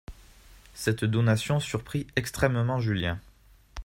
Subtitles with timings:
[0.73, 3.19] Cette donation surprit extrêmement Julien.